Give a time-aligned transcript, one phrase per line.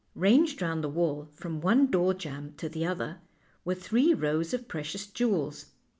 [0.15, 3.19] Ranged round the wall, from one door jamb to the other,
[3.63, 5.67] were three rows of precious jewels.